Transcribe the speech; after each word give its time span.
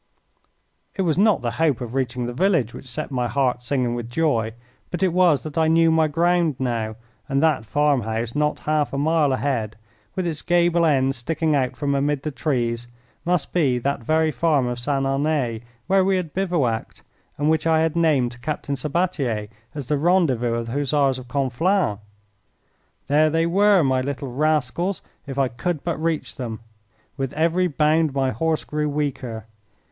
It 0.95 1.03
was 1.03 1.15
not 1.19 1.43
the 1.43 1.51
hope 1.61 1.79
of 1.79 1.93
reaching 1.93 2.25
the 2.25 2.33
village 2.33 2.73
which 2.73 2.89
set 2.89 3.11
my 3.11 3.27
heart 3.27 3.61
singing 3.61 3.93
with 3.93 4.09
joy, 4.09 4.53
but 4.89 5.03
it 5.03 5.13
was 5.13 5.43
that 5.43 5.59
I 5.59 5.67
knew 5.67 5.91
my 5.91 6.07
ground 6.07 6.55
now, 6.57 6.95
and 7.29 7.39
that 7.43 7.65
farm 7.65 8.01
house 8.01 8.33
not 8.33 8.61
half 8.61 8.93
a 8.93 8.97
mile 8.97 9.31
ahead, 9.31 9.75
with 10.15 10.25
its 10.25 10.41
gable 10.41 10.87
end 10.87 11.13
sticking 11.13 11.53
out 11.55 11.75
from 11.75 11.93
amid 11.93 12.23
the 12.23 12.31
trees, 12.31 12.87
must 13.25 13.53
be 13.53 13.77
that 13.77 14.01
very 14.01 14.31
farm 14.31 14.65
of 14.65 14.79
St. 14.79 15.05
Aunay 15.05 15.61
where 15.85 16.03
we 16.03 16.17
had 16.17 16.33
bivouacked, 16.33 17.03
and 17.37 17.47
which 17.51 17.67
I 17.67 17.81
had 17.81 17.95
named 17.95 18.31
to 18.31 18.39
Captain 18.39 18.75
Sabbatier 18.75 19.49
as 19.75 19.85
the 19.85 19.99
rendezvous 19.99 20.55
of 20.55 20.65
the 20.65 20.71
Hussars 20.71 21.19
of 21.19 21.27
Conflans. 21.27 21.99
There 23.05 23.29
they 23.29 23.45
were, 23.45 23.83
my 23.83 24.01
little 24.01 24.31
rascals, 24.33 25.03
if 25.27 25.37
I 25.37 25.47
could 25.47 25.83
but 25.83 26.01
reach 26.01 26.37
them. 26.37 26.59
With 27.17 27.33
every 27.33 27.67
bound 27.67 28.15
my 28.15 28.31
horse 28.31 28.63
grew 28.63 28.89
weaker. 28.89 29.45